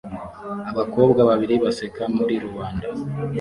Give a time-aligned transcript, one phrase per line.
[0.71, 2.87] Abakobwa babiri baseka muri rubanda